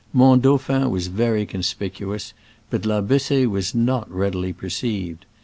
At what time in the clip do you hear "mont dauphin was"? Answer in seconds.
0.13-1.05